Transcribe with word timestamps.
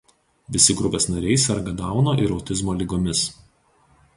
Visi 0.55 0.75
grupės 0.79 1.05
nariai 1.11 1.35
serga 1.43 1.75
Dauno 1.81 2.15
ir 2.25 2.33
autizmo 2.39 2.77
ligomis. 2.81 3.23